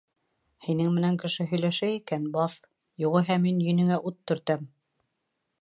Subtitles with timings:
[0.67, 2.57] —Һинең менән кеше һөйләшә икән— баҫ,
[3.07, 4.69] юғиһә мин йөнөңә ут төртәм.